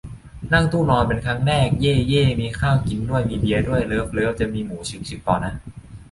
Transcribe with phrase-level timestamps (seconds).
[0.53, 5.53] นั่งตู้นอนเป็นครั้งแรก เย่ เย่ มีข้าวกินด้วย มีเบียร์ด้วย เลิฟเลิฟ จะมีหมูฉึกฉึกป่าวนะ